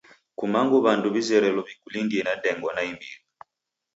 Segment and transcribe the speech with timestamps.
[0.39, 3.17] Kumangu w'andu w'izerelo w'ikulindie na ndengwa naimbiri.